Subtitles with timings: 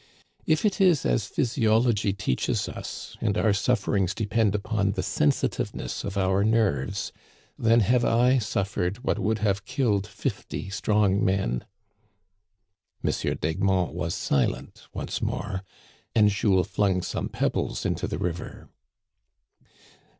[0.47, 6.17] If it is as physiology teaches us, and our sufferings depend upon the sensitiveness of
[6.17, 7.11] our nerves,
[7.55, 11.65] then have I suffered what would have killed fifty strong men."
[13.03, 13.11] M.
[13.39, 15.61] d'Egmont was silent once more,
[16.15, 18.69] and Jules flung some pebbles into the river.